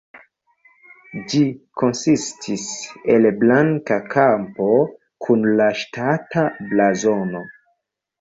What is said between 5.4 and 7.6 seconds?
la ŝtata blazono.